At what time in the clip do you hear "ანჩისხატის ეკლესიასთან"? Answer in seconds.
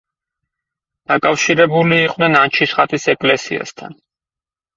2.41-3.97